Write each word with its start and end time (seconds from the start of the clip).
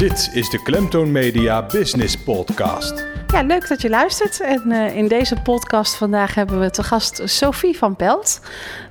Dit 0.00 0.30
is 0.32 0.50
de 0.50 0.62
Klemtoon 0.62 1.12
Media 1.12 1.66
Business 1.66 2.16
Podcast. 2.16 3.06
Ja, 3.26 3.42
leuk 3.42 3.68
dat 3.68 3.82
je 3.82 3.88
luistert. 3.88 4.40
En 4.40 4.62
uh, 4.66 4.96
in 4.96 5.08
deze 5.08 5.36
podcast 5.42 5.94
vandaag 5.94 6.34
hebben 6.34 6.60
we 6.60 6.70
te 6.70 6.82
gast 6.82 7.20
Sophie 7.24 7.78
van 7.78 7.96
Pelt. 7.96 8.40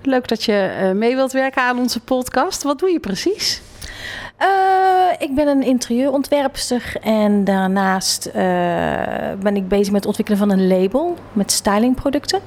Leuk 0.02 0.28
dat 0.28 0.44
je 0.44 0.78
uh, 0.82 0.92
mee 0.92 1.16
wilt 1.16 1.32
werken 1.32 1.62
aan 1.62 1.80
onze 1.80 2.00
podcast. 2.00 2.64
Wat 2.64 2.80
doe 2.80 2.92
je 2.92 3.00
precies? 3.00 3.62
Uh, 4.42 4.48
ik 5.18 5.36
ben 5.36 5.48
een 5.48 5.64
interieurontwerpster 5.64 6.94
en 7.02 7.44
daarnaast 7.44 8.32
ben 9.40 9.56
ik 9.56 9.68
bezig 9.68 9.92
met 9.92 10.04
het 10.04 10.06
ontwikkelen 10.06 10.40
van 10.40 10.50
een 10.50 10.68
label 10.68 11.18
met 11.34 11.52
stylingproducten. 11.52 12.40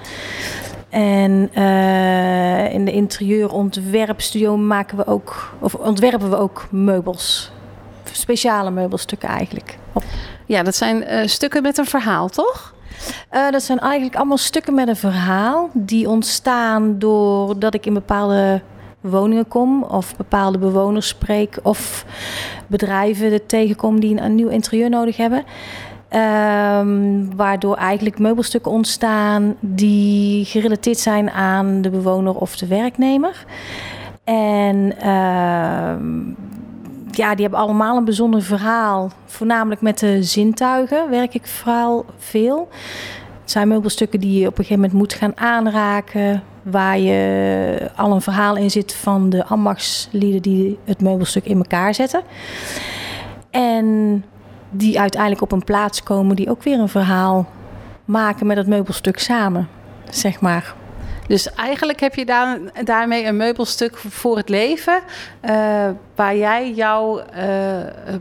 En 0.88 1.50
uh, 1.58 2.72
in 2.72 2.84
de 2.84 2.92
interieurontwerpstudio 2.92 4.56
maken 4.56 4.96
we 4.96 5.06
ook, 5.06 5.54
of 5.58 5.74
ontwerpen 5.74 6.30
we 6.30 6.36
ook 6.36 6.66
meubels. 6.70 7.52
Speciale 8.12 8.70
meubelstukken 8.70 9.28
eigenlijk. 9.28 9.78
Ja, 10.46 10.62
dat 10.62 10.74
zijn 10.74 11.02
uh, 11.02 11.26
stukken 11.26 11.62
met 11.62 11.78
een 11.78 11.86
verhaal, 11.86 12.28
toch? 12.28 12.74
Uh, 13.32 13.50
dat 13.50 13.62
zijn 13.62 13.78
eigenlijk 13.78 14.16
allemaal 14.16 14.36
stukken 14.36 14.74
met 14.74 14.88
een 14.88 14.96
verhaal. 14.96 15.70
Die 15.72 16.08
ontstaan 16.08 16.98
doordat 16.98 17.74
ik 17.74 17.86
in 17.86 17.94
bepaalde 17.94 18.60
woningen 19.00 19.48
kom. 19.48 19.82
Of 19.82 20.16
bepaalde 20.16 20.58
bewoners 20.58 21.08
spreek. 21.08 21.58
Of 21.62 22.04
bedrijven 22.66 23.32
er 23.32 23.46
tegenkom 23.46 24.00
die 24.00 24.16
een, 24.16 24.24
een 24.24 24.34
nieuw 24.34 24.48
interieur 24.48 24.90
nodig 24.90 25.16
hebben. 25.16 25.44
Um, 26.14 27.36
waardoor 27.36 27.76
eigenlijk 27.76 28.18
meubelstukken 28.18 28.72
ontstaan 28.72 29.56
die 29.60 30.44
gerelateerd 30.44 30.98
zijn 30.98 31.30
aan 31.30 31.82
de 31.82 31.90
bewoner 31.90 32.34
of 32.34 32.56
de 32.56 32.66
werknemer. 32.66 33.44
En 34.24 34.92
uh, 35.04 35.94
ja, 37.16 37.34
die 37.34 37.42
hebben 37.42 37.60
allemaal 37.60 37.96
een 37.96 38.04
bijzonder 38.04 38.42
verhaal. 38.42 39.10
Voornamelijk 39.24 39.80
met 39.80 39.98
de 39.98 40.22
zintuigen 40.22 41.10
werk 41.10 41.34
ik 41.34 41.46
vooral 41.46 42.04
veel. 42.18 42.68
Het 43.40 43.50
zijn 43.50 43.68
meubelstukken 43.68 44.20
die 44.20 44.40
je 44.40 44.46
op 44.46 44.58
een 44.58 44.64
gegeven 44.64 44.82
moment 44.82 44.98
moet 44.98 45.12
gaan 45.12 45.36
aanraken. 45.36 46.42
Waar 46.62 46.98
je 46.98 47.90
al 47.96 48.12
een 48.12 48.20
verhaal 48.20 48.56
in 48.56 48.70
zit 48.70 48.94
van 48.94 49.30
de 49.30 49.44
ambachtslieden 49.44 50.42
die 50.42 50.78
het 50.84 51.00
meubelstuk 51.00 51.44
in 51.44 51.56
elkaar 51.56 51.94
zetten. 51.94 52.22
En 53.50 54.24
die 54.70 55.00
uiteindelijk 55.00 55.42
op 55.42 55.52
een 55.52 55.64
plaats 55.64 56.02
komen 56.02 56.36
die 56.36 56.50
ook 56.50 56.62
weer 56.62 56.78
een 56.78 56.88
verhaal 56.88 57.46
maken 58.04 58.46
met 58.46 58.56
het 58.56 58.66
meubelstuk 58.66 59.18
samen, 59.18 59.68
zeg 60.10 60.40
maar. 60.40 60.74
Dus 61.26 61.54
eigenlijk 61.54 62.00
heb 62.00 62.14
je 62.14 62.24
daar, 62.24 62.58
daarmee 62.84 63.24
een 63.24 63.36
meubelstuk 63.36 63.96
voor 63.96 64.36
het 64.36 64.48
leven, 64.48 65.00
uh, 65.44 65.88
waar 66.14 66.36
jij 66.36 66.72
jouw 66.72 67.20
uh, 67.20 67.24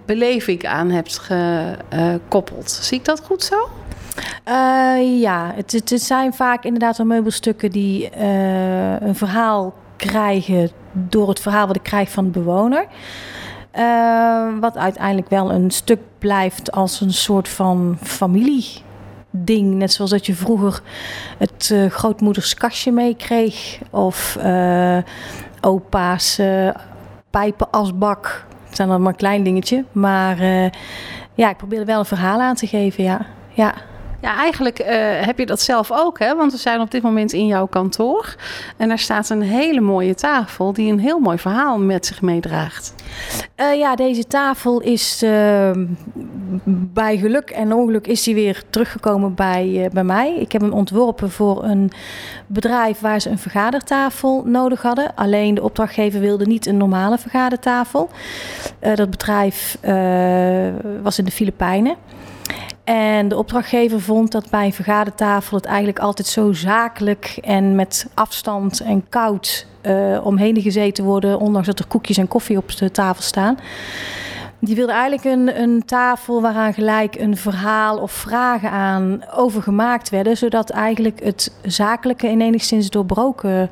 beleving 0.05 0.65
aan 0.65 0.89
hebt 0.89 1.17
gekoppeld. 1.19 2.71
Zie 2.71 2.97
ik 2.97 3.05
dat 3.05 3.21
goed 3.23 3.43
zo? 3.43 3.69
Uh, 4.47 5.21
ja, 5.21 5.51
het, 5.55 5.71
het, 5.71 6.01
zijn 6.01 6.33
vaak 6.33 6.63
inderdaad 6.63 6.97
wel 6.97 7.05
meubelstukken 7.05 7.71
die 7.71 8.17
een 9.01 9.15
verhaal 9.15 9.73
krijgen 9.95 10.71
door 10.91 11.29
het 11.29 11.39
verhaal 11.39 11.67
wat 11.67 11.75
ik 11.75 11.83
krijg 11.83 12.09
van 12.09 12.23
de 12.23 12.31
bewoner. 12.31 12.85
Wat 14.59 14.77
uiteindelijk 14.77 15.29
wel 15.29 15.51
een 15.51 15.71
stuk 15.71 15.99
blijft 16.19 16.71
als 16.71 17.01
een 17.01 17.13
soort 17.13 17.49
van 17.49 17.97
familieding. 19.31 19.73
Net 19.73 19.91
zoals 19.91 20.11
dat 20.11 20.25
je 20.25 20.35
vroeger 20.35 20.81
het 21.37 21.69
uh, 21.73 21.89
grootmoeders 21.89 22.53
kastje 22.53 22.91
meekreeg. 22.91 23.79
Of 23.89 24.37
uh, 24.43 24.97
opa's 25.61 26.41
pijpenasbak. 27.29 28.45
Het 28.67 28.75
zijn 28.75 28.87
dan 28.87 29.01
maar 29.01 29.11
een 29.11 29.17
klein 29.17 29.43
dingetje. 29.43 29.83
Maar 29.91 30.37
ja, 31.33 31.49
ik 31.49 31.57
probeer 31.57 31.79
er 31.79 31.85
wel 31.85 31.99
een 31.99 32.05
verhaal 32.05 32.39
aan 32.39 32.55
te 32.55 32.67
geven, 32.67 33.03
ja. 33.03 33.25
ja. 33.49 33.73
Ja, 34.21 34.35
eigenlijk 34.35 34.79
uh, 34.79 34.87
heb 35.25 35.37
je 35.37 35.45
dat 35.45 35.61
zelf 35.61 35.91
ook, 35.91 36.19
hè? 36.19 36.35
Want 36.35 36.51
we 36.51 36.57
zijn 36.57 36.79
op 36.79 36.91
dit 36.91 37.01
moment 37.01 37.33
in 37.33 37.45
jouw 37.45 37.65
kantoor. 37.65 38.35
En 38.77 38.87
daar 38.87 38.99
staat 38.99 39.29
een 39.29 39.41
hele 39.41 39.81
mooie 39.81 40.15
tafel 40.15 40.73
die 40.73 40.91
een 40.91 40.99
heel 40.99 41.19
mooi 41.19 41.37
verhaal 41.37 41.79
met 41.79 42.05
zich 42.05 42.21
meedraagt. 42.21 42.93
Uh, 43.57 43.75
ja, 43.75 43.95
deze 43.95 44.27
tafel 44.27 44.81
is 44.81 45.23
uh, 45.23 45.71
bij 46.65 47.17
geluk 47.17 47.49
en 47.49 47.73
ongeluk 47.73 48.07
is 48.07 48.23
die 48.23 48.35
weer 48.35 48.63
teruggekomen 48.69 49.33
bij, 49.33 49.89
bij 49.93 50.03
mij. 50.03 50.35
Ik 50.35 50.51
heb 50.51 50.61
hem 50.61 50.73
ontworpen 50.73 51.31
voor 51.31 51.63
een 51.63 51.91
bedrijf 52.47 52.99
waar 52.99 53.21
ze 53.21 53.29
een 53.29 53.39
vergadertafel 53.39 54.43
nodig 54.45 54.81
hadden. 54.81 55.15
Alleen 55.15 55.55
de 55.55 55.63
opdrachtgever 55.63 56.19
wilde 56.19 56.45
niet 56.45 56.65
een 56.65 56.77
normale 56.77 57.17
vergadertafel. 57.17 58.09
dat 58.95 59.09
bedrijf 59.09 59.77
was 61.01 61.19
in 61.19 61.25
de 61.25 61.31
Filipijnen. 61.31 61.95
En 62.83 63.27
de 63.27 63.37
opdrachtgever 63.37 64.01
vond 64.01 64.31
dat 64.31 64.49
bij 64.49 64.65
een 64.65 64.73
vergadertafel 64.73 65.57
het 65.57 65.65
eigenlijk 65.65 65.99
altijd 65.99 66.27
zo 66.27 66.53
zakelijk 66.53 67.37
en 67.41 67.75
met 67.75 68.07
afstand 68.13 68.79
en 68.79 69.09
koud 69.09 69.65
uh, 69.81 70.25
omheen 70.25 70.61
gezeten 70.61 71.03
worden, 71.03 71.39
ondanks 71.39 71.67
dat 71.67 71.79
er 71.79 71.87
koekjes 71.87 72.17
en 72.17 72.27
koffie 72.27 72.57
op 72.57 72.75
de 72.77 72.91
tafel 72.91 73.23
staan. 73.23 73.57
Die 74.59 74.75
wilde 74.75 74.91
eigenlijk 74.91 75.23
een, 75.23 75.61
een 75.61 75.85
tafel 75.85 76.41
waaraan 76.41 76.73
gelijk 76.73 77.15
een 77.15 77.37
verhaal 77.37 77.97
of 77.97 78.11
vragen 78.11 78.71
aan 78.71 79.23
overgemaakt 79.35 80.09
werden, 80.09 80.37
zodat 80.37 80.69
eigenlijk 80.69 81.23
het 81.23 81.53
zakelijke 81.63 82.27
in 82.27 82.41
enigszins 82.41 82.89
doorbroken 82.89 83.69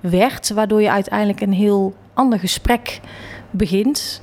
werd, 0.00 0.50
waardoor 0.50 0.82
je 0.82 0.90
uiteindelijk 0.90 1.40
een 1.40 1.52
heel 1.52 1.94
ander 2.14 2.38
gesprek 2.38 3.00
begint. 3.50 4.22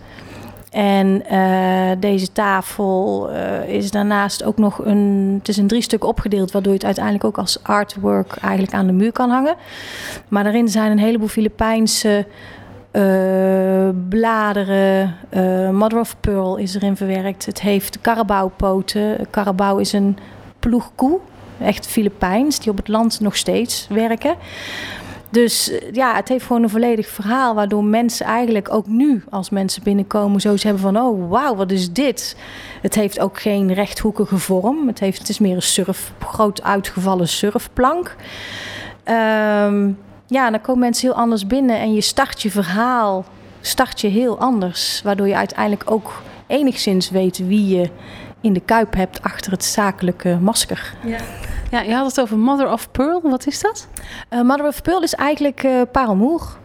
En 0.72 1.24
uh, 1.32 1.92
deze 2.00 2.32
tafel 2.32 3.30
uh, 3.32 3.70
is 3.70 3.92
daarnaast 3.92 4.44
ook 4.44 4.58
nog 4.58 4.86
een. 4.86 5.36
Het 5.38 5.48
is 5.48 5.58
in 5.58 5.68
drie 5.68 5.82
stukken 5.82 6.10
opgedeeld, 6.10 6.52
waardoor 6.52 6.72
je 6.72 6.78
het 6.78 6.88
uiteindelijk 6.88 7.26
ook 7.26 7.38
als 7.38 7.64
artwork 7.64 8.36
eigenlijk 8.36 8.74
aan 8.74 8.88
de 8.88 8.94
muur 8.94 9.12
kan 9.12 9.30
hangen. 9.30 9.56
Maar 10.28 10.44
daarin 10.44 10.68
zijn 10.68 10.92
een 10.92 11.00
heleboel 11.00 11.28
Filipijnse 11.28 12.26
uh, 12.92 13.90
bladeren. 14.10 15.16
Mother 15.72 16.00
of 16.00 16.16
Pearl 16.20 16.56
is 16.56 16.76
erin 16.76 16.96
verwerkt. 16.96 17.46
Het 17.46 17.62
heeft 17.62 18.02
karabouwpoten. 18.02 19.28
Karabouw 19.30 19.78
is 19.78 19.94
een 19.94 20.18
ploegkoe, 20.60 21.20
echt 21.62 21.88
Filipijns, 21.88 22.60
die 22.60 22.72
op 22.72 22.78
het 22.78 22.88
land 22.88 23.20
nog 23.20 23.36
steeds 23.36 23.88
werken. 23.90 24.36
Dus 25.38 25.70
eh, 25.70 25.92
ja, 25.92 26.16
het 26.16 26.28
heeft 26.28 26.46
gewoon 26.46 26.64
een 26.64 26.70
volledig 26.70 27.08
verhaal. 27.08 27.56
Waardoor 27.56 27.84
mensen 27.84 28.26
eigenlijk 28.26 28.74
ook 28.74 28.88
nu, 28.88 29.24
als 29.30 29.50
mensen 29.50 29.84
binnenkomen, 29.84 30.42
zo 30.42 30.56
hebben 30.60 30.82
van: 30.82 30.98
oh 30.98 31.30
wauw, 31.30 31.56
wat 31.56 31.72
is 31.72 31.92
dit? 31.92 32.38
Het 32.82 32.96
heeft 32.96 33.20
ook 33.20 33.40
geen 33.40 33.74
rechthoekige 33.74 34.38
vorm. 34.38 34.88
Het, 34.88 35.00
heeft, 35.00 35.18
het 35.18 35.30
is 35.30 35.40
meer 35.40 35.56
een 35.56 35.62
surf, 35.62 36.12
groot 36.20 36.64
uitgevallen 36.64 37.28
surfplank. 37.28 38.16
Um, 39.06 39.98
ja, 40.28 40.50
dan 40.50 40.62
komen 40.62 40.80
mensen 40.80 41.08
heel 41.08 41.18
anders 41.18 41.48
binnen 41.48 41.80
en 41.80 41.94
je 41.94 42.02
start 42.02 42.42
je 42.42 42.52
verhaal 42.52 43.26
start 43.62 44.02
je 44.02 44.08
heel 44.08 44.40
anders. 44.40 45.02
Waardoor 45.04 45.28
je 45.28 45.36
uiteindelijk 45.36 45.92
ook 45.92 46.22
enigszins 46.48 47.10
weet 47.10 47.38
wie 47.38 47.78
je 47.78 47.90
in 48.42 48.54
de 48.54 48.62
kuip 48.62 48.94
hebt 48.94 49.22
achter 49.22 49.52
het 49.52 49.64
zakelijke 49.64 50.38
masker. 50.42 50.94
Ja. 51.04 51.20
Ja, 51.72 51.82
je 51.82 51.94
had 51.94 52.06
het 52.06 52.22
over 52.22 52.38
Mother 52.38 52.72
of 52.72 52.92
Pearl. 52.92 53.22
Wat 53.22 53.48
is 53.48 53.62
dat? 53.62 53.88
Uh, 54.30 54.42
Mother 54.42 54.68
of 54.68 54.82
Pearl 54.82 55.02
is 55.02 55.14
eigenlijk 55.14 55.64
uh, 55.64 55.82
parelmoer. 55.92 56.58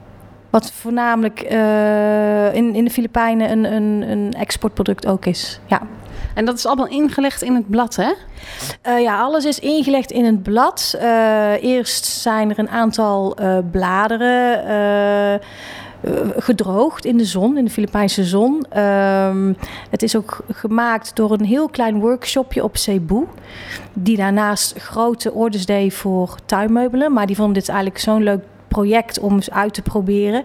Wat 0.51 0.73
voornamelijk 0.73 1.53
uh, 1.53 2.55
in, 2.55 2.75
in 2.75 2.85
de 2.85 2.91
Filipijnen 2.91 3.51
een, 3.51 3.73
een, 3.73 4.11
een 4.11 4.33
exportproduct 4.33 5.07
ook 5.07 5.27
is. 5.27 5.61
Ja. 5.67 5.81
En 6.35 6.45
dat 6.45 6.57
is 6.57 6.67
allemaal 6.67 6.87
ingelegd 6.87 7.43
in 7.43 7.55
het 7.55 7.71
blad, 7.71 7.97
hè? 7.97 8.13
Uh, 8.89 9.01
ja, 9.01 9.21
alles 9.21 9.45
is 9.45 9.59
ingelegd 9.59 10.11
in 10.11 10.25
het 10.25 10.43
blad. 10.43 10.95
Uh, 11.03 11.63
eerst 11.63 12.05
zijn 12.05 12.51
er 12.51 12.59
een 12.59 12.69
aantal 12.69 13.37
uh, 13.41 13.59
bladeren 13.71 15.41
gedroogd 16.37 17.05
in 17.05 17.17
de 17.17 17.25
zon, 17.25 17.59
in 17.59 17.65
de 17.65 17.71
Filipijnse 17.71 18.25
zon. 18.25 18.79
Um, 18.81 19.57
het 19.91 20.03
is 20.03 20.17
ook 20.17 20.39
gemaakt 20.53 21.17
door 21.17 21.33
een 21.33 21.45
heel 21.45 21.69
klein 21.69 22.01
workshopje 22.01 22.65
op 22.65 22.77
Cebu. 22.77 23.27
Die 23.93 24.17
daarnaast 24.17 24.79
grote 24.79 25.33
orders 25.33 25.67
deed 25.67 25.95
voor 25.95 26.37
tuinmeubelen. 26.47 27.13
Maar 27.13 27.27
die 27.27 27.37
vonden 27.37 27.55
dit 27.55 27.69
eigenlijk 27.69 27.99
zo'n 27.99 28.23
leuk 28.23 28.43
project 28.69 29.19
om 29.19 29.35
eens 29.35 29.51
uit 29.51 29.75
te 29.75 29.83
proberen. 29.83 30.45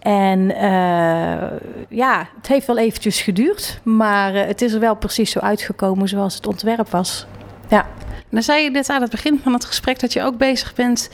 En 0.00 0.40
uh, 0.40 1.50
ja, 1.88 2.28
het 2.36 2.46
heeft 2.46 2.66
wel 2.66 2.78
eventjes 2.78 3.20
geduurd. 3.20 3.80
Maar 3.82 4.34
uh, 4.34 4.44
het 4.44 4.62
is 4.62 4.72
er 4.72 4.80
wel 4.80 4.96
precies 4.96 5.30
zo 5.30 5.38
uitgekomen 5.38 6.08
zoals 6.08 6.34
het 6.34 6.46
ontwerp 6.46 6.90
was. 6.90 7.26
Ja. 7.68 7.86
Dan 8.30 8.42
zei 8.42 8.62
je 8.62 8.70
net 8.70 8.88
aan 8.88 9.00
het 9.00 9.10
begin 9.10 9.40
van 9.42 9.52
het 9.52 9.64
gesprek 9.64 10.00
dat 10.00 10.12
je 10.12 10.22
ook 10.22 10.36
bezig 10.36 10.74
bent 10.74 11.10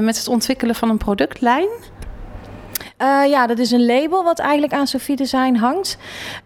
met 0.00 0.18
het 0.18 0.28
ontwikkelen 0.28 0.74
van 0.74 0.90
een 0.90 0.96
productlijn. 0.96 1.68
Uh, 2.98 3.30
ja, 3.30 3.46
dat 3.46 3.58
is 3.58 3.70
een 3.70 3.86
label 3.86 4.24
wat 4.24 4.38
eigenlijk 4.38 4.72
aan 4.72 4.86
Sophie 4.86 5.16
Design 5.16 5.54
hangt. 5.54 5.98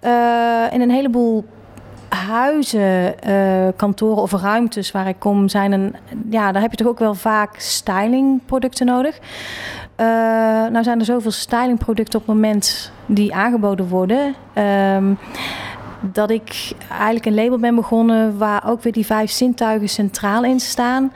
Uh, 0.04 0.72
in 0.72 0.80
een 0.80 0.90
heleboel 0.90 1.44
huizen, 2.08 3.14
uh, 3.28 3.68
kantoren 3.76 4.22
of 4.22 4.32
ruimtes 4.32 4.90
waar 4.90 5.08
ik 5.08 5.18
kom, 5.18 5.48
zijn 5.48 5.72
een. 5.72 5.94
Ja, 6.30 6.52
daar 6.52 6.62
heb 6.62 6.70
je 6.70 6.76
toch 6.76 6.86
ook 6.86 6.98
wel 6.98 7.14
vaak 7.14 7.58
stylingproducten 7.58 8.86
nodig. 8.86 9.18
Nou 10.70 10.82
zijn 10.82 10.98
er 10.98 11.04
zoveel 11.04 11.30
stylingproducten 11.30 12.20
op 12.20 12.26
het 12.26 12.34
moment 12.34 12.92
die 13.06 13.34
aangeboden 13.34 13.88
worden. 13.88 14.34
Um, 14.94 15.18
dat 16.00 16.30
ik 16.30 16.72
eigenlijk 16.90 17.26
een 17.26 17.34
label 17.34 17.58
ben 17.58 17.74
begonnen 17.74 18.38
waar 18.38 18.62
ook 18.66 18.82
weer 18.82 18.92
die 18.92 19.06
vijf 19.06 19.30
zintuigen 19.30 19.88
centraal 19.88 20.44
in 20.44 20.60
staan. 20.60 21.12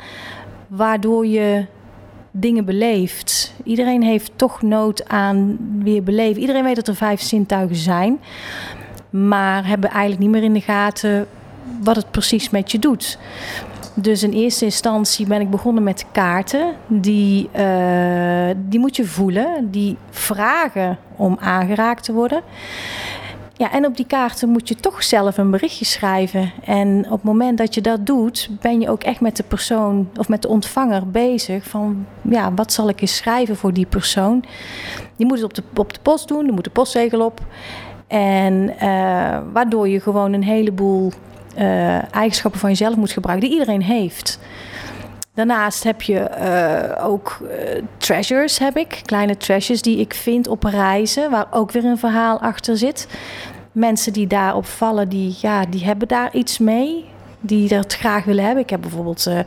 Waardoor 0.69 1.27
je 1.27 1.67
dingen 2.33 2.65
beleeft. 2.65 3.55
Iedereen 3.65 4.03
heeft 4.03 4.33
toch 4.37 4.63
nood 4.63 5.09
aan 5.09 5.59
weer 5.83 6.03
beleven. 6.03 6.41
Iedereen 6.41 6.65
weet 6.65 6.77
dat 6.77 6.89
er 6.89 6.95
vijf 6.95 7.21
zintuigen 7.21 7.77
zijn. 7.77 8.21
Maar 9.11 9.67
hebben 9.67 9.91
eigenlijk 9.91 10.21
niet 10.21 10.31
meer 10.31 10.43
in 10.43 10.53
de 10.53 10.61
gaten 10.61 11.27
wat 11.83 11.97
het 11.97 12.11
precies 12.11 12.51
met 12.51 12.73
je 12.73 12.79
doet. 12.79 13.19
Dus 13.95 14.23
in 14.23 14.33
eerste 14.33 14.65
instantie 14.65 15.27
ben 15.27 15.41
ik 15.41 15.51
begonnen 15.51 15.83
met 15.83 16.07
kaarten. 16.13 16.75
Die, 16.87 17.49
uh, 17.57 18.51
die 18.57 18.81
moet 18.81 18.97
je 18.97 19.05
voelen. 19.05 19.71
Die 19.71 19.97
vragen 20.11 20.99
om 21.17 21.37
aangeraakt 21.41 22.05
te 22.05 22.13
worden. 22.13 22.43
Ja, 23.63 23.73
en 23.73 23.87
op 23.87 23.97
die 23.97 24.07
kaarten 24.07 24.49
moet 24.49 24.69
je 24.69 24.75
toch 24.75 25.03
zelf 25.03 25.39
een 25.39 25.51
berichtje 25.51 25.85
schrijven. 25.85 26.53
En 26.65 27.05
op 27.05 27.11
het 27.11 27.23
moment 27.23 27.59
dat 27.59 27.75
je 27.75 27.81
dat 27.81 28.07
doet, 28.07 28.49
ben 28.61 28.81
je 28.81 28.91
ook 28.91 29.03
echt 29.03 29.21
met 29.21 29.37
de 29.37 29.43
persoon 29.43 30.09
of 30.17 30.29
met 30.29 30.43
de 30.43 30.49
ontvanger 30.49 31.11
bezig. 31.11 31.65
Van 31.65 32.07
ja, 32.23 32.55
wat 32.55 32.73
zal 32.73 32.89
ik 32.89 33.01
eens 33.01 33.17
schrijven 33.17 33.57
voor 33.57 33.73
die 33.73 33.87
persoon? 33.87 34.45
Die 35.17 35.27
moet 35.27 35.37
het 35.37 35.45
op 35.45 35.55
de, 35.55 35.63
op 35.77 35.93
de 35.93 36.01
post 36.03 36.29
doen, 36.29 36.47
er 36.47 36.53
moet 36.53 36.65
de 36.65 36.71
postzegel 36.71 37.25
op. 37.25 37.41
En 38.07 38.73
uh, 38.83 39.39
waardoor 39.53 39.89
je 39.89 40.01
gewoon 40.01 40.33
een 40.33 40.45
heleboel 40.45 41.13
uh, 41.59 42.15
eigenschappen 42.15 42.61
van 42.61 42.71
jezelf 42.71 42.97
moet 42.97 43.11
gebruiken 43.13 43.49
die 43.49 43.59
iedereen 43.59 43.83
heeft. 43.83 44.39
Daarnaast 45.35 45.83
heb 45.83 46.03
je 46.03 46.31
uh, 46.39 47.07
ook 47.07 47.39
treasures, 47.97 48.59
heb 48.59 48.77
ik. 48.77 49.01
Kleine 49.05 49.37
treasures 49.37 49.83
die 49.83 49.99
ik 49.99 50.15
vind 50.15 50.49
op 50.49 50.65
reizen, 50.65 51.31
waar 51.31 51.47
ook 51.51 51.71
weer 51.71 51.85
een 51.85 51.99
verhaal 51.99 52.41
achter 52.41 52.77
zit. 52.77 53.09
Mensen 53.73 54.13
die 54.13 54.27
daarop 54.27 54.67
vallen, 54.67 55.09
die, 55.09 55.37
ja, 55.41 55.65
die 55.65 55.85
hebben 55.85 56.09
daar 56.09 56.35
iets 56.35 56.59
mee. 56.59 57.05
Die 57.41 57.69
dat 57.69 57.95
graag 57.95 58.25
willen 58.25 58.45
hebben. 58.45 58.63
Ik 58.63 58.71
heb 58.71 58.81
bijvoorbeeld 58.81 59.27
uh, 59.27 59.39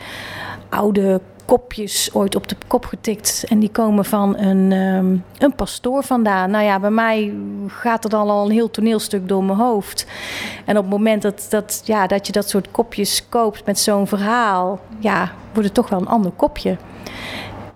oude 0.69 1.21
kopjes 1.45 2.09
ooit 2.13 2.35
op 2.35 2.47
de 2.47 2.55
kop 2.67 2.85
getikt. 2.85 3.45
En 3.49 3.59
die 3.59 3.69
komen 3.69 4.05
van 4.05 4.37
een, 4.37 4.71
um, 4.71 5.23
een 5.37 5.55
pastoor 5.55 6.03
vandaan. 6.03 6.51
Nou 6.51 6.63
ja, 6.63 6.79
bij 6.79 6.91
mij 6.91 7.33
gaat 7.67 8.03
er 8.03 8.09
dan 8.09 8.29
al 8.29 8.45
een 8.45 8.51
heel 8.51 8.71
toneelstuk 8.71 9.27
door 9.27 9.43
mijn 9.43 9.57
hoofd. 9.57 10.07
En 10.65 10.77
op 10.77 10.83
het 10.83 10.91
moment 10.91 11.21
dat, 11.21 11.45
dat, 11.49 11.81
ja, 11.85 12.07
dat 12.07 12.27
je 12.27 12.33
dat 12.33 12.49
soort 12.49 12.71
kopjes 12.71 13.29
koopt 13.29 13.65
met 13.65 13.79
zo'n 13.79 14.07
verhaal, 14.07 14.79
ja, 14.99 15.31
wordt 15.53 15.65
het 15.65 15.73
toch 15.73 15.89
wel 15.89 15.99
een 15.99 16.07
ander 16.07 16.31
kopje. 16.31 16.77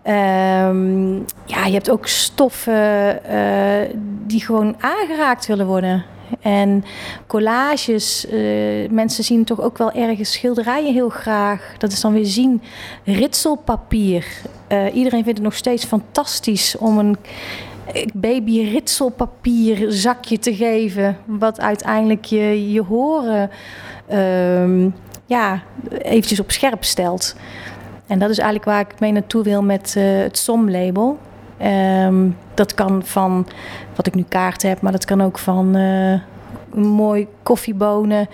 Um, 0.03 1.25
ja, 1.45 1.65
je 1.65 1.73
hebt 1.73 1.89
ook 1.89 2.07
stoffen 2.07 3.19
uh, 3.31 3.95
die 4.25 4.41
gewoon 4.41 4.75
aangeraakt 4.79 5.45
willen 5.45 5.65
worden. 5.65 6.05
En 6.39 6.83
collages, 7.27 8.25
uh, 8.31 8.89
mensen 8.89 9.23
zien 9.23 9.43
toch 9.43 9.61
ook 9.61 9.77
wel 9.77 9.91
ergens 9.91 10.31
schilderijen 10.31 10.93
heel 10.93 11.09
graag. 11.09 11.73
Dat 11.77 11.91
is 11.91 12.01
dan 12.01 12.13
weer 12.13 12.25
zien. 12.25 12.61
Ritselpapier. 13.03 14.25
Uh, 14.71 14.95
iedereen 14.95 15.23
vindt 15.23 15.37
het 15.37 15.47
nog 15.47 15.55
steeds 15.55 15.85
fantastisch 15.85 16.77
om 16.77 16.97
een 16.97 17.17
baby 18.13 18.61
ritselpapier 18.61 19.91
zakje 19.91 20.39
te 20.39 20.55
geven. 20.55 21.17
Wat 21.25 21.59
uiteindelijk 21.59 22.25
je, 22.25 22.71
je 22.71 22.81
horen 22.81 23.49
uh, 24.11 24.91
ja, 25.25 25.61
eventjes 26.01 26.39
op 26.39 26.51
scherp 26.51 26.83
stelt. 26.83 27.35
En 28.07 28.19
dat 28.19 28.29
is 28.29 28.37
eigenlijk 28.37 28.69
waar 28.69 28.79
ik 28.79 28.99
mee 28.99 29.11
naartoe 29.11 29.43
wil 29.43 29.63
met 29.63 29.93
het 29.93 30.37
SOM-label. 30.37 31.17
Um, 31.63 32.37
dat 32.53 32.73
kan 32.73 33.03
van 33.05 33.47
wat 33.95 34.07
ik 34.07 34.15
nu 34.15 34.25
kaart 34.29 34.61
heb, 34.61 34.81
maar 34.81 34.91
dat 34.91 35.05
kan 35.05 35.21
ook 35.21 35.37
van 35.37 35.77
uh, 35.77 36.19
mooi 36.73 37.27
koffiebonen, 37.43 38.29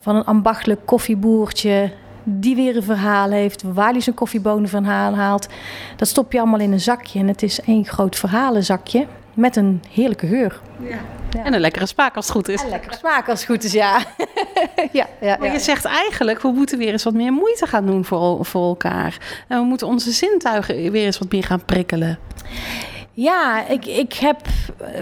van 0.00 0.16
een 0.16 0.24
ambachtelijk 0.24 0.80
koffieboertje 0.84 1.90
die 2.22 2.54
weer 2.54 2.76
een 2.76 2.82
verhaal 2.82 3.30
heeft, 3.30 3.62
waar 3.62 3.90
hij 3.90 4.00
zijn 4.00 4.16
koffiebonen 4.16 4.68
van 4.68 4.84
haalt. 4.84 5.48
Dat 5.96 6.08
stop 6.08 6.32
je 6.32 6.38
allemaal 6.38 6.60
in 6.60 6.72
een 6.72 6.80
zakje 6.80 7.18
en 7.18 7.28
het 7.28 7.42
is 7.42 7.60
één 7.60 7.84
groot 7.84 8.16
verhalenzakje 8.16 9.06
met 9.34 9.56
een 9.56 9.82
heerlijke 9.90 10.26
geur. 10.26 10.60
Ja. 10.80 10.98
Ja. 11.36 11.44
En 11.44 11.54
een 11.54 11.60
lekkere 11.60 11.86
smaak 11.86 12.16
als 12.16 12.24
het 12.24 12.34
goed 12.34 12.48
is. 12.48 12.62
En 12.62 12.68
lekkere 12.68 12.96
smaak 12.96 13.28
als 13.28 13.40
het 13.40 13.48
goed 13.48 13.64
is, 13.64 13.72
ja. 13.72 13.98
ja, 14.92 15.06
ja 15.20 15.36
maar 15.40 15.52
je 15.52 15.58
zegt 15.58 15.84
eigenlijk, 15.84 16.40
we 16.40 16.48
moeten 16.48 16.78
weer 16.78 16.92
eens 16.92 17.04
wat 17.04 17.14
meer 17.14 17.32
moeite 17.32 17.66
gaan 17.66 17.86
doen 17.86 18.04
voor, 18.04 18.44
voor 18.44 18.68
elkaar. 18.68 19.44
En 19.48 19.58
we 19.58 19.64
moeten 19.64 19.86
onze 19.86 20.10
zintuigen 20.10 20.90
weer 20.90 21.04
eens 21.04 21.18
wat 21.18 21.32
meer 21.32 21.44
gaan 21.44 21.64
prikkelen. 21.64 22.18
Ja, 23.12 23.66
ik, 23.66 23.86
ik 23.86 24.12
heb 24.12 24.40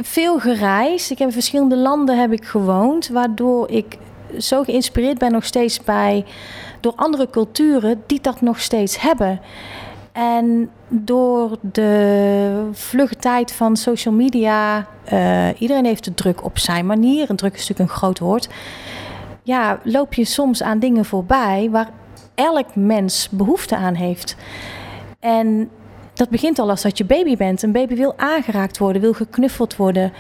veel 0.03 0.39
gereisd. 0.39 1.11
Ik 1.11 1.19
heb 1.19 1.29
in 1.29 1.35
verschillende 1.35 1.77
landen 1.77 2.19
heb 2.19 2.33
ik 2.33 2.45
gewoond. 2.45 3.09
Waardoor 3.09 3.71
ik 3.71 3.97
zo 4.39 4.63
geïnspireerd 4.63 5.19
ben 5.19 5.33
nog 5.33 5.45
steeds 5.45 5.81
bij... 5.81 6.25
door 6.81 6.93
andere 6.97 7.31
culturen 7.31 8.03
die 8.07 8.21
dat 8.21 8.41
nog 8.41 8.61
steeds 8.61 9.01
hebben. 9.01 9.41
En 10.15 10.71
door 10.89 11.57
de 11.61 12.69
vlugge 12.73 13.17
tijd 13.17 13.53
van 13.53 13.77
social 13.77 14.15
media, 14.15 14.87
uh, 15.13 15.61
iedereen 15.61 15.85
heeft 15.85 16.05
de 16.05 16.15
druk 16.15 16.45
op 16.45 16.59
zijn 16.59 16.87
manier. 16.87 17.29
En 17.29 17.37
druk 17.37 17.55
is 17.55 17.69
natuurlijk 17.69 17.91
een 17.91 17.97
groot 17.97 18.19
woord. 18.19 18.49
Ja, 19.43 19.81
loop 19.83 20.15
je 20.15 20.25
soms 20.25 20.63
aan 20.63 20.79
dingen 20.79 21.05
voorbij 21.05 21.69
waar 21.71 21.89
elk 22.35 22.75
mens 22.75 23.29
behoefte 23.31 23.77
aan 23.77 23.95
heeft. 23.95 24.37
En 25.21 25.71
dat 26.15 26.29
begint 26.29 26.59
al 26.59 26.71
als 26.71 26.83
dat 26.83 26.99
je 26.99 27.05
baby 27.05 27.37
bent. 27.37 27.63
Een 27.63 27.73
baby 27.73 27.95
wil 27.95 28.15
aangeraakt 28.17 28.79
worden, 28.79 29.03
wil 29.03 29.13
geknuffeld 29.13 29.77
worden. 29.77 30.13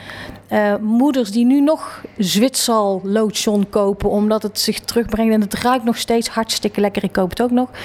Uh, 0.50 0.74
moeders 0.80 1.30
die 1.30 1.44
nu 1.44 1.60
nog 1.60 2.02
Zwitsal 2.18 3.00
lotion 3.04 3.68
kopen 3.68 4.10
omdat 4.10 4.42
het 4.42 4.60
zich 4.60 4.80
terugbrengt 4.80 5.34
en 5.34 5.40
het 5.40 5.54
ruikt 5.54 5.84
nog 5.84 5.96
steeds 5.96 6.28
hartstikke 6.28 6.80
lekker. 6.80 7.04
Ik 7.04 7.12
koop 7.12 7.30
het 7.30 7.42
ook 7.42 7.50
nog. 7.50 7.68
Um, 7.68 7.80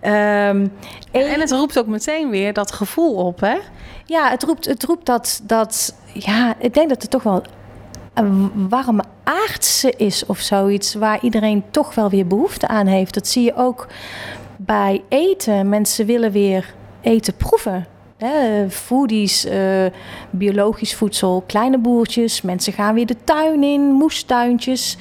en, 0.00 0.72
en 1.12 1.40
het 1.40 1.50
roept 1.50 1.78
ook 1.78 1.86
meteen 1.86 2.30
weer 2.30 2.52
dat 2.52 2.72
gevoel 2.72 3.14
op, 3.14 3.40
hè? 3.40 3.56
Ja, 4.04 4.30
het 4.30 4.42
roept, 4.42 4.64
het 4.64 4.84
roept 4.84 5.06
dat, 5.06 5.40
dat. 5.42 5.94
Ja, 6.12 6.54
ik 6.58 6.74
denk 6.74 6.88
dat 6.88 7.02
het 7.02 7.10
toch 7.10 7.22
wel 7.22 7.42
een 8.14 8.68
warme 8.68 9.02
aardse 9.24 9.92
is 9.96 10.26
of 10.26 10.38
zoiets 10.38 10.94
waar 10.94 11.22
iedereen 11.22 11.64
toch 11.70 11.94
wel 11.94 12.10
weer 12.10 12.26
behoefte 12.26 12.68
aan 12.68 12.86
heeft. 12.86 13.14
Dat 13.14 13.28
zie 13.28 13.44
je 13.44 13.54
ook 13.56 13.86
bij 14.56 15.02
eten. 15.08 15.68
Mensen 15.68 16.06
willen 16.06 16.32
weer 16.32 16.74
eten 17.02 17.34
proeven. 17.36 17.86
Hè, 18.16 18.70
foodies, 18.70 19.46
uh, 19.46 19.86
biologisch 20.30 20.94
voedsel, 20.94 21.44
kleine 21.46 21.78
boertjes. 21.78 22.42
Mensen 22.42 22.72
gaan 22.72 22.94
weer 22.94 23.06
de 23.06 23.16
tuin 23.24 23.62
in, 23.62 23.80
moestuintjes. 23.80 24.96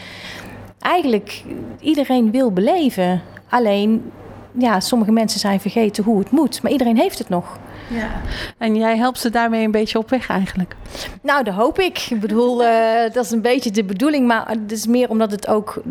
Eigenlijk, 0.79 1.43
iedereen 1.79 2.31
wil 2.31 2.51
beleven. 2.51 3.21
Alleen, 3.49 4.11
ja, 4.51 4.79
sommige 4.79 5.11
mensen 5.11 5.39
zijn 5.39 5.59
vergeten 5.59 6.03
hoe 6.03 6.19
het 6.19 6.31
moet. 6.31 6.61
Maar 6.61 6.71
iedereen 6.71 6.97
heeft 6.97 7.17
het 7.17 7.29
nog. 7.29 7.59
Ja. 7.89 8.09
En 8.57 8.75
jij 8.75 8.97
helpt 8.97 9.19
ze 9.19 9.29
daarmee 9.29 9.65
een 9.65 9.71
beetje 9.71 9.97
op 9.97 10.09
weg 10.09 10.29
eigenlijk? 10.29 10.75
Nou, 11.21 11.43
dat 11.43 11.53
hoop 11.53 11.79
ik. 11.79 12.07
Ik 12.09 12.19
bedoel, 12.19 12.63
uh, 12.63 12.69
dat 13.13 13.25
is 13.25 13.31
een 13.31 13.41
beetje 13.41 13.71
de 13.71 13.83
bedoeling. 13.83 14.27
Maar 14.27 14.49
het 14.49 14.71
is 14.71 14.87
meer 14.87 15.09
omdat 15.09 15.31
het 15.31 15.47
ook... 15.47 15.81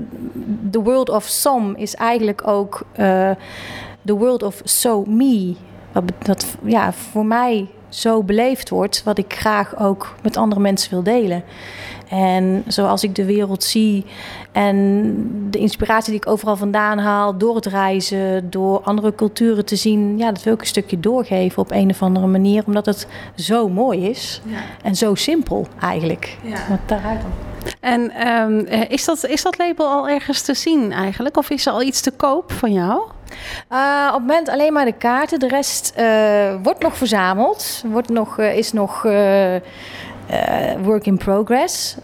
The 0.70 0.82
World 0.82 1.08
of 1.08 1.24
Some 1.24 1.78
is 1.78 1.94
eigenlijk 1.94 2.46
ook... 2.46 2.86
Uh, 2.96 3.30
the 4.04 4.14
World 4.14 4.42
of 4.42 4.60
So 4.64 5.04
Me 5.04 5.54
wat, 5.92 6.04
dat 6.22 6.56
ja, 6.64 6.92
voor 6.92 7.26
mij 7.26 7.66
zo 7.88 8.22
beleefd 8.22 8.68
wordt, 8.68 9.02
wat 9.04 9.18
ik 9.18 9.34
graag 9.34 9.78
ook 9.78 10.14
met 10.22 10.36
andere 10.36 10.60
mensen 10.60 10.90
wil 10.90 11.02
delen. 11.02 11.44
En 12.08 12.64
zoals 12.66 13.02
ik 13.02 13.14
de 13.14 13.24
wereld 13.24 13.64
zie 13.64 14.04
en 14.52 15.26
de 15.50 15.58
inspiratie 15.58 16.12
die 16.12 16.20
ik 16.20 16.28
overal 16.28 16.56
vandaan 16.56 16.98
haal 16.98 17.38
door 17.38 17.54
het 17.54 17.66
reizen, 17.66 18.50
door 18.50 18.80
andere 18.80 19.14
culturen 19.14 19.64
te 19.64 19.76
zien, 19.76 20.18
ja, 20.18 20.32
dat 20.32 20.42
wil 20.42 20.54
ik 20.54 20.60
een 20.60 20.66
stukje 20.66 21.00
doorgeven 21.00 21.62
op 21.62 21.70
een 21.70 21.90
of 21.90 22.02
andere 22.02 22.26
manier, 22.26 22.62
omdat 22.66 22.86
het 22.86 23.06
zo 23.34 23.68
mooi 23.68 24.08
is 24.08 24.40
ja. 24.44 24.58
en 24.82 24.96
zo 24.96 25.14
simpel 25.14 25.66
eigenlijk. 25.80 26.36
Ja. 26.42 26.58
Wat 26.68 26.78
daaruit 26.86 27.20
dan. 27.20 27.30
En 27.80 28.28
um, 28.28 28.66
is, 28.88 29.04
dat, 29.04 29.26
is 29.26 29.42
dat 29.42 29.58
label 29.58 29.86
al 29.86 30.08
ergens 30.08 30.42
te 30.42 30.54
zien 30.54 30.92
eigenlijk? 30.92 31.36
Of 31.36 31.50
is 31.50 31.66
er 31.66 31.72
al 31.72 31.82
iets 31.82 32.00
te 32.00 32.10
koop 32.10 32.52
van 32.52 32.72
jou? 32.72 33.00
Uh, 33.72 34.06
op 34.08 34.18
het 34.18 34.26
moment 34.26 34.48
alleen 34.48 34.72
maar 34.72 34.84
de 34.84 34.92
kaarten. 34.92 35.38
De 35.38 35.48
rest 35.48 35.92
uh, 35.98 36.54
wordt 36.62 36.82
nog 36.82 36.96
verzameld. 36.96 37.84
Wordt 37.86 38.08
nog, 38.08 38.38
uh, 38.38 38.56
is 38.56 38.72
nog 38.72 39.02
work 40.82 41.06
in 41.06 41.16
progress. 41.16 41.96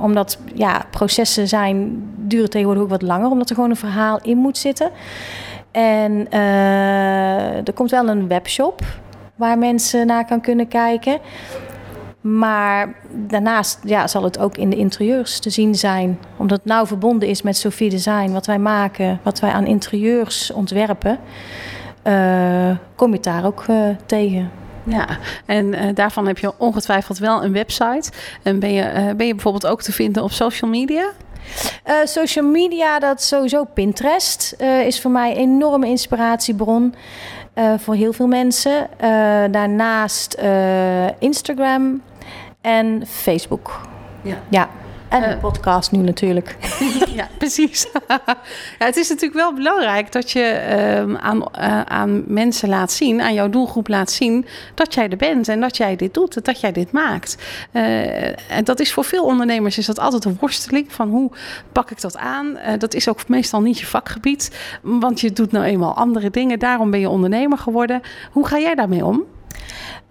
omdat 0.00 0.38
ja, 0.54 0.84
processen 0.90 1.48
zijn, 1.48 2.02
duren 2.16 2.50
tegenwoordig 2.50 2.82
ook 2.82 2.90
wat 2.90 3.02
langer. 3.02 3.30
Omdat 3.30 3.48
er 3.48 3.54
gewoon 3.54 3.70
een 3.70 3.76
verhaal 3.76 4.18
in 4.22 4.36
moet 4.36 4.58
zitten. 4.58 4.90
En 5.70 6.30
er 7.64 7.72
komt 7.74 7.90
wel 7.90 8.08
een 8.08 8.28
webshop 8.28 8.82
waar 9.36 9.58
mensen 9.58 10.06
naar 10.06 10.24
kan 10.24 10.40
kunnen 10.40 10.68
kijken. 10.68 11.18
Maar 12.36 12.94
daarnaast 13.12 13.78
ja, 13.84 14.06
zal 14.06 14.22
het 14.22 14.38
ook 14.38 14.56
in 14.56 14.70
de 14.70 14.76
interieurs 14.76 15.38
te 15.38 15.50
zien 15.50 15.74
zijn. 15.74 16.18
Omdat 16.36 16.58
het 16.58 16.66
nauw 16.66 16.86
verbonden 16.86 17.28
is 17.28 17.42
met 17.42 17.56
Sophie 17.56 17.90
Design. 17.90 18.30
Wat 18.30 18.46
wij 18.46 18.58
maken, 18.58 19.20
wat 19.22 19.40
wij 19.40 19.50
aan 19.50 19.66
interieurs 19.66 20.50
ontwerpen. 20.52 21.18
Uh, 22.04 22.70
kom 22.94 23.12
je 23.12 23.20
daar 23.20 23.44
ook 23.44 23.64
uh, 23.70 23.88
tegen. 24.06 24.50
Ja, 24.82 25.06
en 25.46 25.66
uh, 25.66 25.94
daarvan 25.94 26.26
heb 26.26 26.38
je 26.38 26.52
ongetwijfeld 26.58 27.18
wel 27.18 27.44
een 27.44 27.52
website. 27.52 28.10
En 28.42 28.58
ben 28.58 28.72
je, 28.72 29.14
ben 29.16 29.26
je 29.26 29.34
bijvoorbeeld 29.34 29.66
ook 29.66 29.82
te 29.82 29.92
vinden 29.92 30.22
op 30.22 30.32
social 30.32 30.70
media? 30.70 31.10
Uh, 31.86 31.94
social 32.04 32.44
media, 32.44 32.98
dat 32.98 33.22
sowieso 33.22 33.64
Pinterest 33.64 34.54
uh, 34.58 34.86
is 34.86 35.00
voor 35.00 35.10
mij 35.10 35.30
een 35.30 35.36
enorme 35.36 35.86
inspiratiebron 35.86 36.94
uh, 37.54 37.72
voor 37.76 37.94
heel 37.94 38.12
veel 38.12 38.26
mensen. 38.26 38.88
daarnaast 39.50 40.38
Instagram 41.18 42.02
en 42.68 43.06
Facebook. 43.06 43.80
Ja. 44.22 44.36
ja. 44.48 44.68
En 45.08 45.30
een 45.30 45.38
podcast 45.38 45.92
nu 45.92 45.98
natuurlijk. 45.98 46.56
ja, 47.18 47.28
precies. 47.38 47.88
ja, 48.78 48.86
het 48.86 48.96
is 48.96 49.08
natuurlijk 49.08 49.40
wel 49.40 49.54
belangrijk 49.54 50.12
dat 50.12 50.30
je 50.30 50.62
uh, 51.08 51.14
aan, 51.14 51.36
uh, 51.58 51.80
aan 51.80 52.24
mensen 52.26 52.68
laat 52.68 52.92
zien, 52.92 53.22
aan 53.22 53.34
jouw 53.34 53.48
doelgroep 53.48 53.88
laat 53.88 54.10
zien, 54.10 54.46
dat 54.74 54.94
jij 54.94 55.08
er 55.08 55.16
bent 55.16 55.48
en 55.48 55.60
dat 55.60 55.76
jij 55.76 55.96
dit 55.96 56.14
doet, 56.14 56.44
dat 56.44 56.60
jij 56.60 56.72
dit 56.72 56.92
maakt. 56.92 57.36
Uh, 57.72 58.52
en 58.56 58.64
dat 58.64 58.80
is 58.80 58.92
voor 58.92 59.04
veel 59.04 59.24
ondernemers 59.24 59.78
is 59.78 59.86
dat 59.86 59.98
altijd 59.98 60.24
een 60.24 60.36
worsteling 60.40 60.92
van 60.92 61.08
hoe 61.08 61.30
pak 61.72 61.90
ik 61.90 62.00
dat 62.00 62.16
aan. 62.16 62.58
dat 62.78 62.94
is 62.94 63.08
ook 63.08 63.28
meestal 63.28 63.60
niet 63.60 63.78
je 63.78 63.86
vakgebied, 63.86 64.56
want 64.82 65.20
je 65.20 65.32
doet 65.32 65.52
nou 65.52 65.64
eenmaal 65.64 65.94
andere 65.94 66.30
dingen. 66.30 66.58
Daarom 66.58 66.90
ben 66.90 67.00
je 67.00 67.08
ondernemer 67.08 67.58
geworden. 67.58 68.00
Hoe 68.32 68.46
ga 68.46 68.58
jij 68.58 68.74
daarmee 68.74 69.04
om? 69.04 69.24